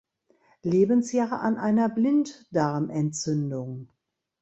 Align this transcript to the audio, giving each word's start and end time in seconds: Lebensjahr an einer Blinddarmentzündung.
Lebensjahr 0.63 1.43
an 1.43 1.57
einer 1.57 1.87
Blinddarmentzündung. 1.87 3.89